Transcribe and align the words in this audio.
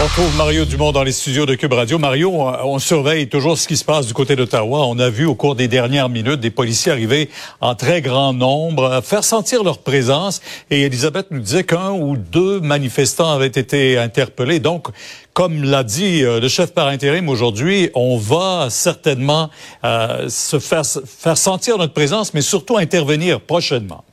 On 0.00 0.06
trouve 0.06 0.36
Mario 0.36 0.64
Dumont 0.64 0.92
dans 0.92 1.02
les 1.02 1.10
studios 1.10 1.44
de 1.44 1.56
Cube 1.56 1.72
Radio. 1.72 1.98
Mario, 1.98 2.30
on, 2.32 2.78
surveille 2.78 3.28
toujours 3.28 3.58
ce 3.58 3.66
qui 3.66 3.76
se 3.76 3.84
passe 3.84 4.06
du 4.06 4.14
côté 4.14 4.36
d'Ottawa. 4.36 4.86
On 4.86 4.96
a 5.00 5.10
vu 5.10 5.24
au 5.26 5.34
cours 5.34 5.56
des 5.56 5.66
dernières 5.66 6.08
minutes 6.08 6.38
des 6.38 6.52
policiers 6.52 6.92
arriver 6.92 7.28
en 7.60 7.74
très 7.74 8.00
grand 8.00 8.32
nombre, 8.32 9.00
faire 9.02 9.24
sentir 9.24 9.64
leur 9.64 9.78
présence. 9.78 10.40
Et 10.70 10.82
Elisabeth 10.82 11.32
nous 11.32 11.40
disait 11.40 11.64
qu'un 11.64 11.90
ou 11.90 12.16
deux 12.16 12.60
manifestants 12.60 13.32
avaient 13.32 13.48
été 13.48 13.98
interpellés. 13.98 14.60
Donc, 14.60 14.86
comme 15.32 15.64
l'a 15.64 15.82
dit 15.82 16.22
euh, 16.22 16.38
le 16.38 16.46
chef 16.46 16.72
par 16.72 16.86
intérim 16.86 17.28
aujourd'hui, 17.28 17.90
on 17.94 18.18
va 18.18 18.68
certainement 18.70 19.50
euh, 19.82 20.28
se 20.28 20.60
faire, 20.60 20.84
faire 20.84 21.36
sentir 21.36 21.76
notre 21.76 21.92
présence, 21.92 22.34
mais 22.34 22.42
surtout 22.42 22.76
intervenir 22.76 23.40
prochainement. 23.40 24.04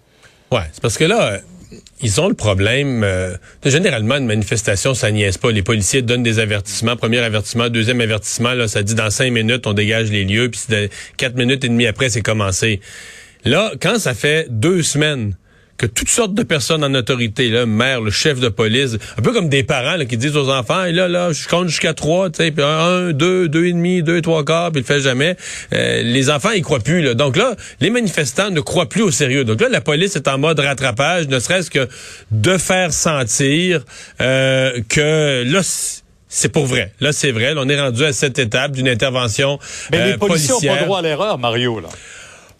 Ouais, 0.52 0.63
c'est 0.73 0.81
parce 0.81 0.97
que 0.97 1.03
là, 1.03 1.41
ils 2.02 2.20
ont 2.20 2.27
le 2.27 2.34
problème. 2.34 3.04
Euh, 3.04 3.35
généralement, 3.63 4.16
une 4.16 4.26
manifestation, 4.26 4.94
ça 4.94 5.12
niaise 5.12 5.38
pas. 5.38 5.52
Les 5.52 5.63
policiers 5.63 6.02
donnent 6.02 6.23
des 6.23 6.40
avertissements. 6.40 6.95
Premier 6.95 7.20
avertissement, 7.20 7.70
deuxième 7.70 8.02
avertissement, 8.02 8.53
là, 8.53 8.67
ça 8.67 8.84
dit 8.84 8.95
dans 8.95 9.09
cinq 9.09 9.31
minutes, 9.31 9.66
on 9.67 9.73
dégage 9.73 10.12
les 10.12 10.26
lieux, 10.26 10.50
puis 10.50 10.89
quatre 11.17 11.36
minutes 11.36 11.63
et 11.63 11.70
demie 11.70 11.88
après, 11.88 12.09
c'est 12.09 12.22
commencé. 12.22 12.81
Là, 13.45 13.72
quand 13.80 14.00
ça 14.00 14.13
fait 14.13 14.48
deux 14.50 14.81
semaines 14.81 15.36
que 15.77 15.85
toutes 15.85 16.09
sortes 16.09 16.34
de 16.34 16.43
personnes 16.43 16.84
en 16.84 16.93
autorité, 16.93 17.49
là, 17.49 17.65
maire, 17.65 18.02
le 18.02 18.11
chef 18.11 18.39
de 18.39 18.49
police, 18.49 18.97
un 19.17 19.21
peu 19.21 19.33
comme 19.33 19.49
des 19.49 19.63
parents 19.63 19.97
là, 19.97 20.05
qui 20.05 20.17
disent 20.17 20.38
aux 20.38 20.49
enfants, 20.49 20.85
et 20.85 20.91
là, 20.91 21.07
là, 21.07 21.31
je 21.33 21.47
compte 21.47 21.67
jusqu'à 21.67 21.93
trois, 21.93 22.29
tu 22.29 22.38
sais, 22.38 22.52
puis 22.52 22.63
un, 22.63 23.11
deux, 23.11 23.49
deux 23.49 23.66
et 23.66 23.73
demi, 23.73 24.02
deux, 24.02 24.21
trois 24.21 24.45
quarts, 24.45 24.71
puis 24.71 24.81
il 24.81 24.83
le 24.83 24.88
fait 24.88 25.02
jamais. 25.02 25.35
Euh, 25.73 26.02
les 26.02 26.30
enfants, 26.30 26.52
ils 26.52 26.61
croient 26.61 26.80
plus. 26.80 27.02
Là. 27.02 27.13
Donc 27.13 27.35
là, 27.35 27.55
les 27.81 27.89
manifestants 27.89 28.52
ne 28.52 28.61
croient 28.61 28.88
plus 28.88 29.02
au 29.02 29.11
sérieux. 29.11 29.43
Donc 29.43 29.61
là, 29.61 29.67
la 29.69 29.81
police 29.81 30.16
est 30.16 30.27
en 30.27 30.38
mode 30.38 30.59
rattrapage, 30.59 31.27
ne 31.27 31.39
serait-ce 31.39 31.69
que 31.69 31.88
de 32.31 32.57
faire 32.57 32.94
sentir 32.94 33.83
euh, 34.22 34.80
que 34.88 35.44
là 35.45 35.61
c'est 36.28 36.50
pour 36.50 36.66
vrai. 36.66 36.91
Là, 37.00 37.13
c'est 37.13 37.31
vrai. 37.31 37.53
on 37.55 37.69
est 37.69 37.80
rendu 37.80 38.03
à 38.03 38.11
cette 38.11 38.39
étape 38.39 38.73
d'une 38.73 38.89
intervention 38.89 39.57
Mais 39.89 40.11
les 40.11 40.17
policiers 40.17 40.53
n'ont 40.53 40.75
pas 40.75 40.83
droit 40.83 41.00
à 41.00 41.02
l'erreur, 41.02 41.38
Mario. 41.38 41.80
Là. 41.80 41.88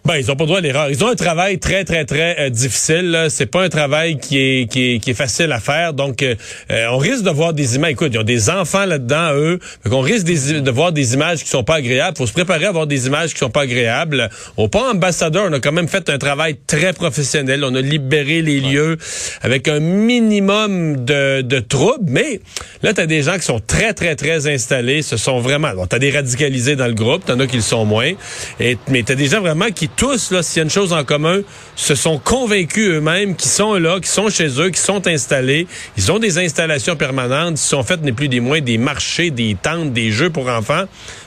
Ben, 0.06 0.18
ils 0.18 0.30
ont 0.30 0.36
pas 0.36 0.44
le 0.44 0.46
droit 0.46 0.58
à 0.58 0.60
l'erreur. 0.60 0.88
Ils 0.88 1.02
ont 1.02 1.08
un 1.08 1.16
travail 1.16 1.58
très, 1.58 1.82
très, 1.82 2.04
très 2.04 2.36
euh, 2.38 2.48
difficile. 2.48 3.26
C'est 3.28 3.46
pas 3.46 3.64
un 3.64 3.68
travail 3.68 4.18
qui 4.18 4.38
est, 4.38 4.70
qui 4.70 4.94
est, 4.94 4.98
qui 5.00 5.10
est 5.10 5.14
facile 5.14 5.50
à 5.50 5.58
faire. 5.58 5.94
Donc, 5.94 6.22
euh, 6.22 6.36
euh, 6.70 6.86
on 6.92 6.98
risque 6.98 7.24
de 7.24 7.30
voir 7.30 7.52
des 7.52 7.74
images. 7.74 7.90
Écoute, 7.90 8.12
ils 8.14 8.20
ont 8.20 8.22
des 8.22 8.48
enfants 8.48 8.84
là-dedans, 8.84 9.32
eux. 9.34 9.58
Donc, 9.84 9.94
on 9.94 10.00
risque 10.00 10.26
de 10.28 10.70
voir 10.70 10.92
des 10.92 11.14
images 11.14 11.42
qui 11.42 11.48
sont 11.48 11.64
pas 11.64 11.74
agréables. 11.74 12.16
faut 12.16 12.26
se 12.28 12.32
préparer 12.32 12.66
à 12.66 12.70
voir 12.70 12.86
des 12.86 13.08
images 13.08 13.32
qui 13.32 13.40
sont 13.40 13.50
pas 13.50 13.62
agréables. 13.62 14.30
Au 14.56 14.68
pas 14.68 14.92
ambassadeur, 14.92 15.48
on 15.50 15.52
a 15.52 15.58
quand 15.58 15.72
même 15.72 15.88
fait 15.88 16.08
un 16.08 16.18
travail 16.18 16.56
très 16.68 16.92
professionnel. 16.92 17.64
On 17.64 17.74
a 17.74 17.80
libéré 17.80 18.42
les 18.42 18.60
lieux 18.60 18.98
avec 19.42 19.66
un 19.66 19.80
minimum 19.80 21.04
de, 21.04 21.42
de 21.42 21.58
troubles. 21.58 22.06
Mais 22.06 22.40
là, 22.84 22.94
tu 22.94 23.00
as 23.00 23.06
des 23.06 23.22
gens 23.22 23.34
qui 23.34 23.46
sont 23.46 23.58
très, 23.58 23.92
très, 23.92 24.14
très 24.14 24.46
installés. 24.46 25.02
Ce 25.02 25.16
sont 25.16 25.40
vraiment... 25.40 25.74
Bon, 25.74 25.88
tu 25.88 25.96
as 25.96 25.98
des 25.98 26.12
radicalisés 26.12 26.76
dans 26.76 26.86
le 26.86 26.94
groupe. 26.94 27.24
T'en 27.24 27.40
as 27.40 27.48
qui 27.48 27.56
le 27.56 27.62
sont 27.62 27.84
moins. 27.84 28.12
Et, 28.60 28.78
mais 28.86 29.02
tu 29.02 29.10
as 29.10 29.16
des 29.16 29.26
gens 29.26 29.40
vraiment 29.40 29.66
qui 29.74 29.88
tous, 29.96 30.30
là, 30.30 30.42
s'il 30.42 30.58
y 30.58 30.60
a 30.60 30.64
une 30.64 30.70
chose 30.70 30.92
en 30.92 31.04
commun, 31.04 31.40
se 31.74 31.94
sont 31.94 32.18
convaincus 32.18 32.88
eux-mêmes 32.88 33.34
qu'ils 33.34 33.50
sont 33.50 33.74
là, 33.74 33.96
qu'ils 33.96 34.06
sont 34.06 34.28
chez 34.28 34.48
eux, 34.60 34.68
qu'ils 34.68 34.76
sont 34.76 35.06
installés. 35.06 35.66
Ils 35.96 36.12
ont 36.12 36.18
des 36.18 36.38
installations 36.38 36.96
permanentes. 36.96 37.58
Ils 37.58 37.66
sont 37.66 37.82
faits, 37.82 38.02
n'est 38.02 38.12
plus 38.12 38.28
des 38.28 38.40
moins, 38.40 38.60
des 38.60 38.78
marchés, 38.78 39.30
des 39.30 39.56
tentes, 39.60 39.92
des 39.92 40.10
jeux 40.10 40.30
pour 40.30 40.48
enfants. 40.48 40.84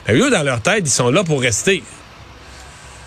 Mais 0.08 0.14
eux, 0.14 0.30
dans 0.30 0.42
leur 0.42 0.60
tête, 0.60 0.82
ils 0.84 0.90
sont 0.90 1.10
là 1.10 1.24
pour 1.24 1.40
rester. 1.40 1.82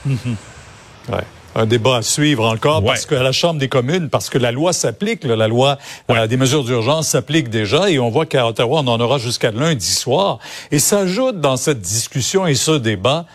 ouais 0.07 1.23
un 1.55 1.65
débat 1.65 1.97
à 1.97 2.01
suivre 2.01 2.45
encore 2.45 2.83
parce 2.83 3.05
qu'à 3.05 3.21
la 3.21 3.31
Chambre 3.31 3.59
des 3.59 3.67
communes, 3.67 4.09
parce 4.09 4.29
que 4.29 4.37
la 4.37 4.51
loi 4.51 4.73
s'applique, 4.73 5.23
la 5.23 5.47
loi 5.47 5.77
euh, 6.09 6.27
des 6.27 6.37
mesures 6.37 6.63
d'urgence 6.63 7.09
s'applique 7.09 7.49
déjà 7.49 7.89
et 7.89 7.99
on 7.99 8.09
voit 8.09 8.25
qu'à 8.25 8.47
Ottawa, 8.47 8.81
on 8.83 8.87
en 8.87 8.99
aura 8.99 9.17
jusqu'à 9.17 9.51
lundi 9.51 9.91
soir. 9.91 10.39
Et 10.71 10.79
s'ajoute 10.79 11.39
dans 11.39 11.57
cette 11.57 11.81
discussion 11.81 12.47
et 12.47 12.55
ce 12.55 12.71
débat 12.71 13.25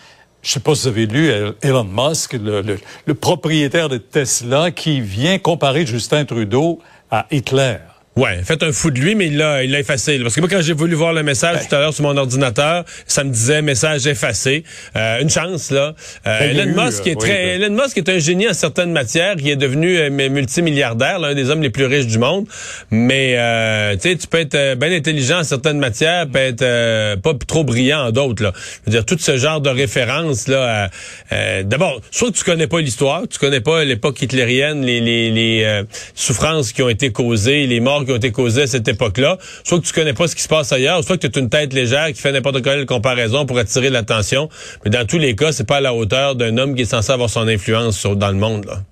je 0.41 0.51
sais 0.51 0.59
pas 0.59 0.75
si 0.75 0.83
vous 0.83 0.87
avez 0.87 1.05
lu 1.05 1.31
Elon 1.61 1.83
Musk, 1.83 2.33
le, 2.33 3.13
propriétaire 3.13 3.89
de 3.89 3.97
Tesla, 3.97 4.71
qui 4.71 5.01
vient 5.01 5.37
comparer 5.37 5.85
Justin 5.85 6.25
Trudeau 6.25 6.79
à 7.11 7.25
Hitler. 7.31 7.77
Ouais, 8.19 8.41
faites 8.43 8.63
un 8.63 8.73
fou 8.73 8.91
de 8.91 8.99
lui, 8.99 9.15
mais 9.15 9.27
il 9.27 9.37
l'a, 9.37 9.63
il 9.63 9.71
l'a 9.71 9.79
effacé. 9.79 10.19
Parce 10.19 10.35
que 10.35 10.41
moi, 10.41 10.49
quand 10.49 10.61
j'ai 10.61 10.73
voulu 10.73 10.93
voir 10.93 11.13
le 11.13 11.23
message 11.23 11.69
tout 11.69 11.73
à 11.73 11.79
l'heure 11.79 11.93
sur 11.93 12.03
mon 12.03 12.17
ordinateur, 12.17 12.83
ça 13.07 13.23
me 13.23 13.31
disait 13.31 13.61
message 13.61 14.07
effacé. 14.07 14.65
Euh, 14.97 15.21
une 15.21 15.29
chance 15.29 15.71
là. 15.71 15.95
Euh, 16.27 16.39
ben, 16.39 16.59
Elon 16.59 16.83
Musk 16.83 17.07
est 17.07 17.17
très, 17.17 17.55
Elon 17.55 17.81
Musk 17.81 17.97
est 17.97 18.09
un 18.09 18.19
génie 18.19 18.49
en 18.49 18.53
certaines 18.53 18.91
matières. 18.91 19.35
Il 19.39 19.47
est 19.47 19.55
devenu 19.55 19.97
euh, 19.97 20.09
multimilliardaire, 20.09 21.19
l'un 21.19 21.33
des 21.33 21.49
hommes 21.49 21.61
les 21.61 21.69
plus 21.69 21.85
riches 21.85 22.07
du 22.07 22.17
monde. 22.17 22.45
Mais 22.91 23.35
euh, 23.37 23.95
tu 23.95 24.09
sais, 24.09 24.17
tu 24.17 24.27
peux 24.27 24.39
être 24.39 24.75
bien 24.75 24.91
intelligent 24.91 25.39
en 25.39 25.43
certaines 25.45 25.79
matières, 25.79 26.27
peut 26.27 26.39
être 26.39 27.21
pas 27.21 27.33
trop 27.47 27.63
brillant 27.63 28.07
en 28.07 28.11
d'autres. 28.11 28.43
Là, 28.43 28.51
je 28.53 28.91
veux 28.91 28.97
dire 28.97 29.05
tout 29.05 29.17
ce 29.17 29.37
genre 29.37 29.61
de 29.61 29.69
références 29.69 30.49
là. 30.49 30.89
D'abord, 31.63 32.01
soit 32.11 32.33
tu 32.33 32.43
connais 32.43 32.67
pas 32.67 32.81
l'histoire, 32.81 33.21
tu 33.29 33.39
connais 33.39 33.61
pas 33.61 33.85
l'époque 33.85 34.21
hitlérienne, 34.21 34.85
les, 34.85 34.99
les, 34.99 35.31
les 35.31 35.83
souffrances 36.15 36.73
qui 36.73 36.81
ont 36.81 36.89
été 36.89 37.13
causées, 37.13 37.65
les 37.65 37.79
morts 37.79 38.03
été 38.15 38.31
cette 38.67 38.87
époque-là. 38.87 39.37
Soit 39.63 39.79
que 39.79 39.85
tu 39.85 39.93
connais 39.93 40.13
pas 40.13 40.27
ce 40.27 40.35
qui 40.35 40.41
se 40.41 40.47
passe 40.47 40.71
ailleurs, 40.71 41.03
soit 41.03 41.17
que 41.17 41.27
tu 41.27 41.39
es 41.39 41.41
une 41.41 41.49
tête 41.49 41.73
légère 41.73 42.07
qui 42.07 42.21
fait 42.21 42.31
n'importe 42.31 42.61
quelle 42.61 42.85
comparaison 42.85 43.45
pour 43.45 43.57
attirer 43.57 43.89
l'attention. 43.89 44.49
Mais 44.83 44.91
dans 44.91 45.05
tous 45.05 45.17
les 45.17 45.35
cas, 45.35 45.51
c'est 45.51 45.67
pas 45.67 45.77
à 45.77 45.81
la 45.81 45.93
hauteur 45.93 46.35
d'un 46.35 46.57
homme 46.57 46.75
qui 46.75 46.83
est 46.83 46.85
censé 46.85 47.11
avoir 47.11 47.29
son 47.29 47.47
influence 47.47 48.05
dans 48.05 48.29
le 48.31 48.37
monde. 48.37 48.65
Là. 48.65 48.83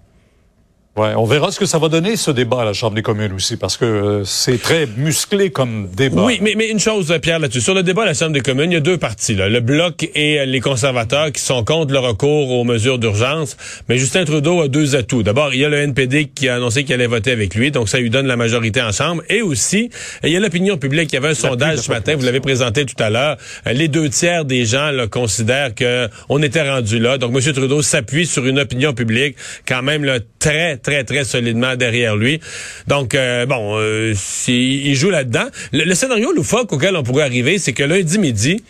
Ouais, 0.97 1.13
on 1.16 1.25
verra 1.25 1.52
ce 1.52 1.59
que 1.59 1.68
ça 1.68 1.78
va 1.78 1.90
donner 1.90 2.16
ce 2.16 2.31
débat 2.31 2.62
à 2.62 2.66
la 2.66 2.74
Chambre 2.74 2.96
des 2.96 3.03
communes 3.03 3.34
aussi, 3.34 3.56
parce 3.56 3.78
que 3.78 3.85
euh, 3.85 4.24
c'est 4.24 4.59
très 4.59 4.88
musclé 4.97 5.52
comme 5.52 5.88
débat. 5.96 6.24
Oui, 6.24 6.40
mais, 6.41 6.56
mais 6.58 6.69
une 6.69 6.80
chose, 6.80 7.16
Pierre, 7.22 7.38
là-dessus. 7.38 7.62
Sur 7.62 7.75
le 7.75 7.84
débat 7.84 8.02
à 8.02 8.08
la 8.08 8.13
Chambre 8.16 8.31
des 8.31 8.41
communes, 8.41 8.72
il 8.72 8.74
y 8.74 8.78
a 8.78 8.81
deux 8.81 8.97
partis. 8.97 9.35
Là. 9.35 9.47
Le 9.47 9.59
Bloc 9.59 10.09
et 10.16 10.44
les 10.47 10.59
conservateurs 10.59 11.31
qui 11.31 11.40
sont 11.40 11.63
contre 11.63 11.94
le 11.94 12.00
recours 12.00 12.50
aux 12.50 12.63
mesures 12.63 12.97
d'urgence. 12.97 13.58
Mais 13.88 14.00
Justin 14.00 14.25
Trudeau 14.25 14.59
a 14.62 14.69
deux 14.69 14.96
atouts. 14.96 15.22
D'abord, 15.22 15.53
il 15.53 15.59
y 15.59 15.66
a 15.66 15.69
le 15.69 15.78
NPD 15.78 16.31
qui 16.34 16.50
a 16.50 16.56
annoncé 16.56 16.84
qu'il 16.84 16.96
allait 16.96 17.06
voter 17.06 17.31
avec 17.31 17.53
lui, 17.53 17.69
donc 17.69 17.90
ça 17.90 18.00
lui 18.00 18.09
donne 18.09 18.25
la 18.25 18.35
majorité 18.35 18.81
en 18.81 18.91
Chambre. 18.91 19.22
Et 19.29 19.44
aussi, 19.44 19.91
il 20.24 20.31
y 20.31 20.35
a 20.35 20.40
l'opinion 20.40 20.78
publique. 20.78 21.12
Il 21.12 21.16
y 21.16 21.19
avait 21.19 21.29
un 21.29 21.35
sondage 21.35 21.78
ce 21.78 21.91
matin, 21.91 22.16
vous 22.16 22.25
l'avez 22.25 22.40
présenté 22.40 22.88
tout 22.88 23.02
à 23.03 23.12
l'heure. 23.12 23.38
Les 23.72 23.88
deux 23.88 24.09
tiers 24.09 24.46
des 24.46 24.66
gens 24.66 24.90
là, 24.90 25.06
considèrent 25.06 25.75
qu'on 25.75 26.41
était 26.41 26.68
rendu 26.68 26.97
là. 26.97 27.19
Donc, 27.19 27.35
M. 27.35 27.53
Trudeau 27.53 27.84
s'appuie 27.84 28.25
sur 28.25 28.47
une 28.47 28.58
opinion 28.58 28.94
publique 28.94 29.35
quand 29.68 29.84
même 29.84 30.03
là, 30.03 30.18
très, 30.40 30.78
très, 30.87 31.03
très 31.03 31.25
solidement 31.25 31.75
derrière 31.75 32.15
lui. 32.15 32.39
Donc, 32.87 33.13
euh, 33.13 33.45
bon, 33.45 33.77
euh, 33.77 34.13
il 34.47 34.95
joue 34.95 35.09
là-dedans. 35.09 35.47
Le, 35.73 35.93
scénario 35.93 36.31
loufoque 36.31 36.71
auquel 36.71 36.95
on 36.95 37.03
pourrait 37.03 37.25
arriver, 37.25 37.57
c'est 37.57 37.73
que 37.73 37.83
lundi 37.83 38.17
midi, 38.17 38.63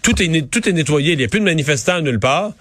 tout 0.00 0.20
est, 0.22 0.50
tout 0.50 0.66
est 0.66 0.72
nettoyé. 0.72 1.12
Il 1.12 1.18
n'y 1.18 1.24
a 1.24 1.28
plus 1.28 1.40
de 1.40 1.44
manifestants 1.44 2.00
nulle 2.00 2.20
part. 2.20 2.52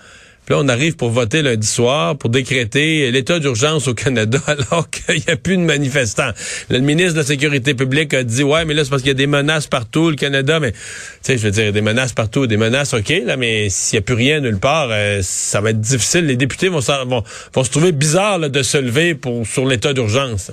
Là, 0.50 0.58
on 0.60 0.68
arrive 0.68 0.96
pour 0.96 1.12
voter 1.12 1.44
lundi 1.44 1.68
soir, 1.68 2.18
pour 2.18 2.30
décréter 2.30 3.12
l'état 3.12 3.40
d'urgence 3.40 3.88
au 3.88 3.94
Canada, 3.94 4.40
alors 4.48 4.90
qu'il 4.90 5.16
n'y 5.16 5.32
a 5.32 5.36
plus 5.36 5.56
de 5.56 5.62
manifestants. 5.62 6.32
le 6.70 6.80
ministre 6.80 7.14
de 7.14 7.20
la 7.20 7.26
Sécurité 7.26 7.74
publique 7.74 8.14
a 8.14 8.24
dit, 8.24 8.44
ouais, 8.44 8.66
mais 8.66 8.74
là, 8.74 8.84
c'est 8.84 8.90
parce 8.90 9.02
qu'il 9.02 9.10
y 9.10 9.12
a 9.12 9.16
des 9.16 9.28
menaces 9.28 9.68
partout, 9.68 10.10
le 10.10 10.16
Canada, 10.16 10.60
mais, 10.60 10.72
tu 10.72 10.80
sais, 11.22 11.38
je 11.38 11.44
veux 11.44 11.52
dire, 11.52 11.72
des 11.72 11.82
menaces 11.82 12.14
partout, 12.14 12.48
des 12.48 12.58
menaces, 12.58 12.94
OK, 12.94 13.14
là, 13.24 13.38
mais 13.38 13.70
s'il 13.70 13.98
n'y 13.98 14.00
a 14.00 14.04
plus 14.04 14.16
rien 14.16 14.40
nulle 14.40 14.60
part, 14.60 14.90
euh, 14.92 15.20
ça 15.22 15.62
va 15.62 15.70
être 15.70 15.80
difficile. 15.80 16.26
Les 16.26 16.38
députés 16.38 16.70
vont, 16.70 16.80
vont, 16.80 17.24
vont 17.54 17.64
se 17.64 17.70
trouver 17.70 17.92
bizarre 17.92 18.40
de 18.40 18.64
se 18.64 18.78
lever 18.78 19.16
pour, 19.16 19.46
sur 19.46 19.66
l'état 19.66 19.94
d'urgence. 19.94 20.52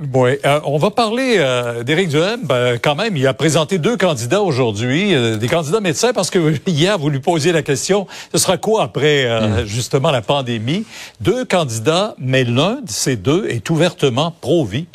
Oui, 0.00 0.30
euh, 0.46 0.60
on 0.64 0.78
va 0.78 0.92
parler 0.92 1.36
euh, 1.38 1.82
d'Éric 1.82 2.10
Duhem. 2.10 2.40
Ben, 2.44 2.78
quand 2.80 2.94
même, 2.94 3.16
il 3.16 3.26
a 3.26 3.34
présenté 3.34 3.78
deux 3.78 3.96
candidats 3.96 4.42
aujourd'hui, 4.42 5.12
euh, 5.12 5.36
des 5.36 5.48
candidats 5.48 5.80
médecins, 5.80 6.12
parce 6.12 6.30
que 6.30 6.54
hier, 6.68 6.96
vous 6.98 7.10
lui 7.10 7.18
posiez 7.18 7.50
la 7.50 7.62
question, 7.62 8.06
ce 8.32 8.38
sera 8.38 8.58
quoi 8.58 8.84
après 8.84 9.24
euh, 9.24 9.64
mm. 9.64 9.66
justement 9.66 10.12
la 10.12 10.22
pandémie? 10.22 10.84
Deux 11.20 11.44
candidats, 11.44 12.14
mais 12.16 12.44
l'un 12.44 12.74
de 12.74 12.90
ces 12.90 13.16
deux 13.16 13.46
est 13.48 13.68
ouvertement 13.70 14.32
pro-vie. 14.40 14.86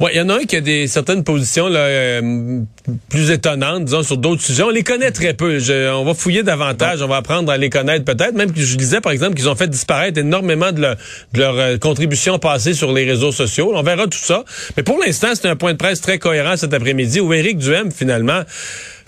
Oui, 0.00 0.12
il 0.14 0.16
y 0.16 0.20
en 0.22 0.30
a 0.30 0.36
un 0.36 0.44
qui 0.44 0.56
a 0.56 0.62
des 0.62 0.86
certaines 0.86 1.24
positions 1.24 1.68
là, 1.68 1.80
euh, 1.80 2.62
plus 3.10 3.30
étonnantes, 3.30 3.84
disons, 3.84 4.02
sur 4.02 4.16
d'autres 4.16 4.40
sujets. 4.40 4.62
On 4.62 4.70
les 4.70 4.82
connaît 4.82 5.10
très 5.10 5.34
peu. 5.34 5.58
on 5.92 6.04
va 6.04 6.14
fouiller 6.14 6.42
davantage, 6.42 7.02
on 7.02 7.06
va 7.06 7.16
apprendre 7.16 7.52
à 7.52 7.58
les 7.58 7.68
connaître 7.68 8.06
peut-être. 8.06 8.34
Même 8.34 8.50
que 8.50 8.62
je 8.62 8.76
disais, 8.76 9.02
par 9.02 9.12
exemple, 9.12 9.34
qu'ils 9.34 9.50
ont 9.50 9.54
fait 9.54 9.68
disparaître 9.68 10.18
énormément 10.18 10.72
de, 10.72 10.80
leur, 10.80 10.96
de 11.34 11.38
leur 11.38 11.58
euh, 11.58 11.76
contribution 11.76 12.38
passée 12.38 12.72
sur 12.72 12.94
les 12.94 13.04
réseaux 13.04 13.30
sociaux. 13.30 13.72
On 13.74 13.82
verra 13.82 14.06
tout 14.06 14.16
ça. 14.18 14.42
Mais 14.76 14.82
pour 14.82 14.98
l'instant, 14.98 15.28
c'est 15.34 15.48
un 15.48 15.56
point 15.56 15.72
de 15.72 15.78
presse 15.78 16.00
très 16.00 16.18
cohérent 16.18 16.56
cet 16.56 16.74
après-midi 16.74 17.20
où 17.20 17.32
Éric 17.32 17.58
Duhem, 17.58 17.90
finalement, 17.92 18.42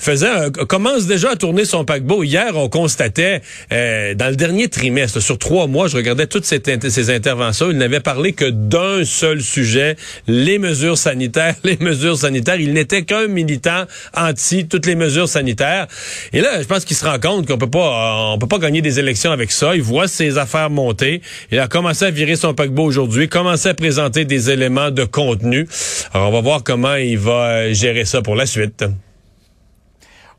faisait 0.02 0.28
commence 0.68 1.06
déjà 1.06 1.30
à 1.30 1.36
tourner 1.36 1.64
son 1.64 1.84
paquebot. 1.84 2.22
Hier, 2.24 2.56
on 2.56 2.68
constatait 2.68 3.40
euh, 3.72 4.14
dans 4.14 4.28
le 4.28 4.36
dernier 4.36 4.68
trimestre, 4.68 5.20
sur 5.22 5.38
trois 5.38 5.66
mois, 5.66 5.88
je 5.88 5.96
regardais 5.96 6.26
toutes 6.26 6.44
ces, 6.44 6.58
int- 6.58 6.88
ces 6.90 7.10
interventions, 7.10 7.70
il 7.70 7.78
n'avait 7.78 8.00
parlé 8.00 8.32
que 8.32 8.46
d'un 8.50 9.04
seul 9.04 9.40
sujet, 9.40 9.96
les 10.26 10.58
mesures 10.58 10.98
sanitaires, 10.98 11.54
les 11.64 11.76
mesures 11.80 12.16
sanitaires. 12.16 12.56
Il 12.60 12.72
n'était 12.72 13.02
qu'un 13.04 13.28
militant 13.28 13.84
anti 14.16 14.66
toutes 14.66 14.86
les 14.86 14.94
mesures 14.96 15.28
sanitaires. 15.28 15.86
Et 16.32 16.40
là, 16.40 16.60
je 16.60 16.66
pense 16.66 16.84
qu'il 16.84 16.96
se 16.96 17.04
rend 17.04 17.18
compte 17.20 17.46
qu'on 17.46 17.58
peut 17.58 17.70
pas, 17.70 18.32
on 18.32 18.38
peut 18.38 18.48
pas 18.48 18.58
gagner 18.58 18.82
des 18.82 18.98
élections 18.98 19.30
avec 19.32 19.52
ça. 19.52 19.76
Il 19.76 19.82
voit 19.82 20.08
ses 20.08 20.38
affaires 20.38 20.70
monter. 20.70 21.22
Il 21.50 21.58
a 21.58 21.68
commencé 21.68 22.04
à 22.04 22.10
virer 22.10 22.36
son 22.36 22.54
paquebot 22.54 22.84
aujourd'hui, 22.84 23.28
commencé 23.28 23.68
à 23.68 23.74
présenter 23.74 24.24
des 24.24 24.50
éléments 24.50 24.90
de 24.90 25.04
contenu. 25.04 25.68
Alors, 26.12 26.28
on 26.28 26.32
va 26.32 26.40
voir 26.40 26.62
comment 26.64 26.96
il 26.96 27.18
va 27.18 27.72
gérer 27.72 28.04
ça 28.04 28.22
pour 28.22 28.34
la 28.34 28.46
suite. 28.46 28.84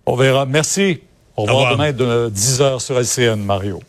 On 0.06 0.16
verra. 0.16 0.46
Merci. 0.46 1.02
Au 1.36 1.44
revoir, 1.44 1.72
revoir. 1.72 1.78
demain 1.78 1.92
de 1.94 2.30
10h 2.30 2.80
sur 2.80 3.00
LCN, 3.00 3.44
Mario. 3.44 3.80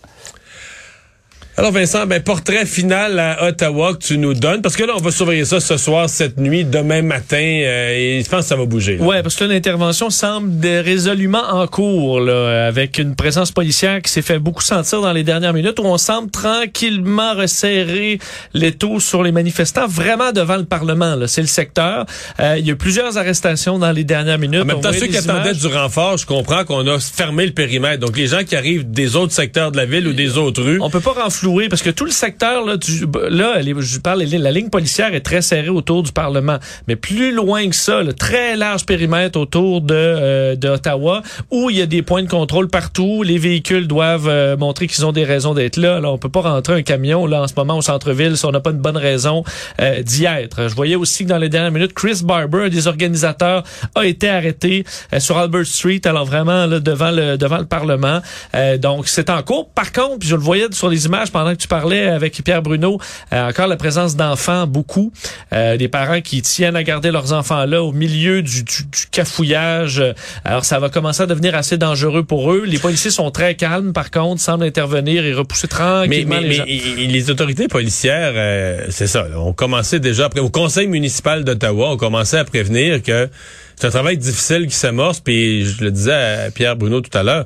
Alors 1.57 1.71
Vincent, 1.71 2.05
ben 2.07 2.21
portrait 2.21 2.67
final 2.67 3.17
à 3.21 3.47
Ottawa 3.47 3.95
que 3.95 3.99
tu 3.99 4.19
nous 4.19 4.35
donnes, 4.35 4.61
parce 4.61 4.75
que 4.75 4.83
là 4.83 4.95
on 4.97 5.01
va 5.01 5.13
surveiller 5.13 5.45
ça 5.45 5.61
ce 5.61 5.77
soir, 5.77 6.11
cette 6.11 6.37
nuit, 6.37 6.65
demain 6.65 7.01
matin, 7.03 7.37
euh, 7.37 7.93
et 7.95 8.23
je 8.25 8.29
pense 8.29 8.41
que 8.41 8.47
ça 8.47 8.57
va 8.57 8.65
bouger. 8.65 8.97
là. 8.97 9.05
Ouais, 9.05 9.23
parce 9.23 9.37
que 9.37 9.45
l'intervention 9.45 10.11
semble 10.11 10.67
résolument 10.67 11.45
en 11.53 11.69
cours, 11.69 12.19
là, 12.19 12.67
avec 12.67 12.99
une 12.99 13.15
présence 13.15 13.53
policière 13.53 14.03
qui 14.03 14.11
s'est 14.11 14.21
fait 14.21 14.41
beaucoup 14.41 14.65
sentir 14.65 15.01
dans 15.01 15.13
les 15.13 15.23
dernières 15.23 15.53
minutes, 15.53 15.79
où 15.79 15.85
on 15.85 15.97
semble 15.97 16.29
tranquillement 16.33 17.35
resserrer 17.35 18.19
les 18.53 18.73
taux 18.73 18.99
sur 18.99 19.23
les 19.23 19.31
manifestants, 19.31 19.87
vraiment 19.87 20.33
devant 20.33 20.57
le 20.57 20.65
Parlement. 20.65 21.15
C'est 21.29 21.41
le 21.41 21.47
secteur. 21.47 22.05
Euh, 22.41 22.57
il 22.59 22.67
y 22.67 22.73
a 22.73 22.75
plusieurs 22.75 23.17
arrestations 23.17 23.79
dans 23.79 23.93
les 23.93 24.03
dernières 24.03 24.41
minutes. 24.41 24.63
En 24.63 24.65
même 24.65 24.81
temps, 24.81 24.93
ceux 24.93 25.07
qui 25.07 25.17
attendaient 25.17 25.55
du 25.55 25.69
renfort, 25.69 26.17
je 26.17 26.27
comprends 26.27 26.65
qu'on 26.65 26.85
a 26.89 26.99
fermé 26.99 27.47
le 27.47 27.53
périmètre. 27.53 28.01
Donc 28.05 28.17
les 28.17 28.27
gens 28.27 28.43
qui 28.43 28.57
arrivent 28.57 28.91
des 28.91 29.15
autres 29.15 29.33
secteurs 29.33 29.71
de 29.71 29.77
la 29.77 29.87
ville 29.87 30.09
ou 30.09 30.13
des 30.13 30.37
autres 30.37 30.61
rues, 30.61 30.81
On 30.83 30.91
peut 30.91 30.99
pas 30.99 31.13
renflouer 31.13 31.44
parce 31.69 31.83
que 31.83 31.91
tout 31.91 32.05
le 32.05 32.11
secteur 32.11 32.65
là, 32.65 32.77
je 32.81 33.99
parle, 33.99 34.23
la 34.23 34.51
ligne 34.51 34.71
policière 34.71 35.15
est 35.15 35.21
très 35.21 35.43
serrée 35.43 35.69
autour 35.69 36.03
du 36.03 36.13
Parlement, 36.13 36.59
mais 36.89 36.97
plus 36.97 37.33
loin 37.33 37.69
que 37.69 37.77
ça, 37.77 38.03
le 38.03 38.13
très 38.13 38.57
large 38.57 38.87
périmètre 38.87 39.39
autour 39.39 39.81
de, 39.81 39.95
euh, 39.95 40.57
Ottawa, 40.65 41.23
où 41.51 41.71
il 41.71 41.77
y 41.77 41.83
a 41.83 41.87
des 41.87 42.03
points 42.03 42.23
de 42.23 42.29
contrôle 42.29 42.69
partout, 42.69 43.23
les 43.23 43.39
véhicules 43.39 43.87
doivent 43.87 44.29
euh, 44.29 44.57
montrer 44.57 44.87
qu'ils 44.87 45.05
ont 45.05 45.13
des 45.13 45.25
raisons 45.25 45.55
d'être 45.55 45.77
là. 45.77 46.01
Là, 46.01 46.11
on 46.11 46.19
peut 46.19 46.29
pas 46.29 46.41
rentrer 46.41 46.75
un 46.75 46.83
camion 46.83 47.27
là 47.27 47.43
en 47.43 47.49
ce 47.49 47.55
moment 47.57 47.77
au 47.77 47.83
centre-ville 47.83 48.37
si 48.37 48.47
on 48.47 48.51
n'a 48.51 48.61
pas 48.61 48.71
une 48.71 48.79
bonne 48.79 48.97
raison 48.97 49.45
euh, 49.81 50.03
d'y 50.03 50.25
être. 50.25 50.69
Je 50.69 50.75
voyais 50.75 50.97
aussi 50.97 51.25
que 51.25 51.29
dans 51.29 51.39
les 51.39 51.49
dernières 51.49 51.73
minutes, 51.73 51.93
Chris 51.95 52.21
Barber, 52.25 52.71
des 52.71 52.87
organisateurs, 52.87 53.63
a 53.95 54.07
été 54.07 54.29
arrêté 54.29 54.85
euh, 55.13 55.21
sur 55.21 55.39
Albert 55.39 55.67
Street, 55.67 56.01
alors 56.05 56.25
vraiment 56.25 56.67
là, 56.67 56.81
devant 56.81 57.11
le 57.11 57.37
devant 57.37 57.59
le 57.59 57.67
Parlement. 57.67 58.21
Euh, 58.55 58.79
donc 58.79 59.09
c'est 59.09 59.31
en 59.31 59.43
cours. 59.43 59.69
Par 59.71 59.93
contre, 59.93 60.19
puis 60.21 60.29
je 60.29 60.37
le 60.37 60.43
voyais 60.43 60.67
sur 60.73 60.89
les 60.89 61.07
images 61.07 61.31
pendant 61.35 61.51
que 61.51 61.59
tu 61.61 61.67
parlais 61.67 62.07
avec 62.07 62.41
Pierre 62.45 62.63
Bruno, 62.63 63.01
euh, 63.33 63.49
encore 63.49 63.67
la 63.67 63.77
présence 63.77 64.15
d'enfants, 64.15 64.69
beaucoup. 64.69 65.13
Euh, 65.53 65.77
des 65.77 65.89
parents 65.89 66.21
qui 66.21 66.43
tiennent 66.43 66.77
à 66.77 66.85
garder 66.85 67.11
leurs 67.11 67.33
enfants 67.33 67.67
là 67.67 67.83
au 67.83 67.91
milieu 67.91 68.41
du, 68.41 68.63
du, 68.63 68.85
du 68.85 69.07
cafouillage. 69.11 70.01
Alors 70.45 70.65
ça 70.65 70.79
va 70.79 70.89
commencer 70.91 71.25
à 71.25 71.27
devenir 71.27 71.57
assez 71.57 71.77
dangereux 71.77 72.23
pour 72.23 72.53
eux. 72.53 72.63
Les 72.65 72.79
policiers 72.79 73.11
sont 73.11 73.33
très 73.33 73.57
calmes, 73.57 73.93
par 73.93 74.13
contre, 74.13 74.41
semblent 74.41 74.65
intervenir 74.65 75.25
et 75.25 75.33
repousser 75.33 75.67
tranquillement 75.67 76.37
mais, 76.41 76.49
les 76.49 76.49
mais 76.49 76.55
gens. 76.55 77.13
les 77.13 77.31
autorités 77.31 77.67
policières, 77.67 78.33
euh, 78.37 78.87
c'est 78.91 79.09
ça, 79.09 79.27
là, 79.27 79.41
ont 79.41 79.53
commencé 79.53 79.99
déjà, 79.99 80.27
après, 80.27 80.41
au 80.41 80.51
conseil 80.51 80.87
municipal 80.87 81.43
d'Ottawa, 81.43 81.91
ont 81.91 81.97
commencé 81.97 82.37
à 82.37 82.45
prévenir 82.45 83.03
que 83.03 83.29
c'est 83.75 83.89
un 83.89 83.91
travail 83.91 84.19
difficile 84.19 84.69
qui 84.69 84.77
s'amorce, 84.77 85.19
puis 85.19 85.67
je 85.67 85.83
le 85.83 85.91
disais 85.91 86.13
à 86.13 86.51
Pierre 86.53 86.77
Bruno 86.77 87.01
tout 87.01 87.19
à 87.19 87.25
l'heure, 87.25 87.45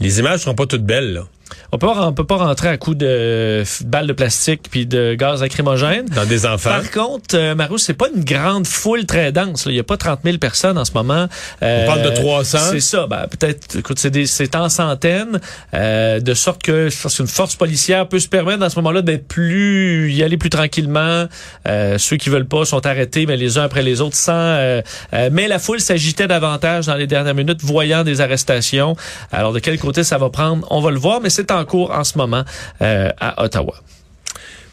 les 0.00 0.18
images 0.18 0.40
seront 0.40 0.54
pas 0.54 0.66
toutes 0.66 0.84
belles, 0.84 1.12
là. 1.12 1.24
On 1.72 1.78
peut, 1.78 1.86
pas- 1.86 2.06
on 2.06 2.12
peut 2.12 2.24
pas 2.24 2.36
rentrer 2.36 2.68
à 2.68 2.76
coups 2.76 2.96
de 2.98 3.62
balles 3.84 4.06
de 4.06 4.12
plastique 4.12 4.62
puis 4.70 4.86
de 4.86 5.14
gaz 5.14 5.40
lacrymogène. 5.42 6.06
dans 6.14 6.24
des 6.24 6.46
enfants. 6.46 6.70
Par 6.70 6.90
contre, 6.90 7.34
euh, 7.34 7.54
Marou, 7.54 7.78
c'est 7.78 7.94
pas 7.94 8.06
une 8.14 8.24
grande 8.24 8.66
foule 8.66 9.04
très 9.06 9.32
dense. 9.32 9.66
là. 9.66 9.72
Il 9.72 9.76
y 9.76 9.80
a 9.80 9.84
pas 9.84 9.96
30 9.96 10.20
000 10.24 10.38
personnes 10.38 10.78
en 10.78 10.84
ce 10.84 10.92
moment. 10.92 11.26
Euh, 11.62 11.84
On 11.84 11.86
parle 11.86 12.02
de 12.02 12.10
300. 12.10 12.58
C'est 12.70 12.80
ça. 12.80 13.06
Ben, 13.06 13.26
peut-être, 13.28 13.76
écoute, 13.76 13.98
c'est, 13.98 14.10
des- 14.10 14.26
c'est 14.26 14.54
en 14.56 14.68
centaines, 14.68 15.40
euh, 15.74 16.20
de 16.20 16.34
sorte 16.34 16.62
que 16.62 16.88
qu'une 16.88 17.26
force 17.26 17.56
policière 17.56 18.06
peut 18.08 18.18
se 18.18 18.28
permettre 18.28 18.62
à 18.62 18.70
ce 18.70 18.76
moment-là 18.76 19.02
d'être 19.02 19.26
plus, 19.28 20.12
y 20.12 20.22
aller 20.22 20.36
plus 20.36 20.50
tranquillement. 20.50 21.26
Euh, 21.66 21.98
ceux 21.98 22.16
qui 22.16 22.30
veulent 22.30 22.46
pas 22.48 22.64
sont 22.64 22.84
arrêtés, 22.86 23.26
mais 23.26 23.36
les 23.36 23.58
uns 23.58 23.62
après 23.64 23.82
les 23.82 24.00
autres, 24.00 24.16
sans. 24.16 24.32
euh, 24.32 24.80
euh, 25.14 25.28
mais 25.32 25.48
la 25.48 25.58
foule 25.58 25.80
s'agitait 25.80 26.26
davantage 26.26 26.86
dans 26.86 26.94
les 26.94 27.06
dernières 27.06 27.34
minutes, 27.34 27.60
voyant 27.62 28.04
des 28.04 28.20
arrestations. 28.20 28.96
Alors, 29.32 29.52
de 29.52 29.58
quel 29.58 29.78
côté 29.78 30.04
ça 30.04 30.18
va 30.18 30.30
prendre, 30.30 30.66
on 30.70 30.80
va 30.80 30.90
le 30.90 30.98
voir, 30.98 31.20
mais 31.20 31.30
c'est 31.38 31.52
en 31.52 31.64
cours 31.64 31.92
en 31.92 32.02
ce 32.02 32.18
moment 32.18 32.42
euh, 32.82 33.10
à 33.20 33.44
Ottawa. 33.44 33.74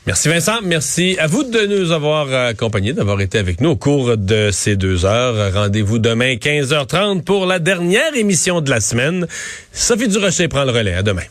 Merci 0.08 0.30
Vincent, 0.30 0.62
merci 0.64 1.16
à 1.20 1.28
vous 1.28 1.44
de 1.44 1.66
nous 1.68 1.92
avoir 1.92 2.32
accompagnés, 2.34 2.94
d'avoir 2.94 3.22
été 3.22 3.38
avec 3.38 3.62
nous 3.62 3.70
au 3.70 3.76
cours 3.76 4.18
de 4.18 4.50
ces 4.52 4.76
deux 4.76 5.06
heures. 5.06 5.54
Rendez-vous 5.54 6.00
demain 6.00 6.36
15h30 6.36 7.22
pour 7.22 7.46
la 7.46 7.60
dernière 7.60 8.16
émission 8.16 8.62
de 8.62 8.70
la 8.72 8.80
semaine. 8.80 9.28
Sophie 9.72 10.08
Durocher 10.08 10.48
prend 10.48 10.64
le 10.64 10.72
relais. 10.72 10.96
À 10.96 11.04
demain. 11.04 11.24